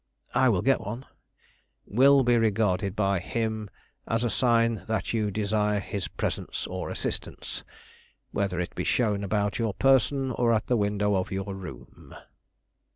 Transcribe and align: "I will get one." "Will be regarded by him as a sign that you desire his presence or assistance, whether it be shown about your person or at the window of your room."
"I 0.33 0.49
will 0.49 0.63
get 0.63 0.81
one." 0.81 1.05
"Will 1.85 2.23
be 2.23 2.35
regarded 2.35 2.95
by 2.95 3.19
him 3.19 3.69
as 4.07 4.23
a 4.23 4.31
sign 4.31 4.81
that 4.87 5.13
you 5.13 5.29
desire 5.29 5.79
his 5.79 6.07
presence 6.07 6.65
or 6.65 6.89
assistance, 6.89 7.63
whether 8.31 8.59
it 8.59 8.73
be 8.73 8.83
shown 8.83 9.23
about 9.23 9.59
your 9.59 9.75
person 9.75 10.31
or 10.31 10.55
at 10.55 10.65
the 10.65 10.75
window 10.75 11.13
of 11.13 11.31
your 11.31 11.53
room." 11.53 12.15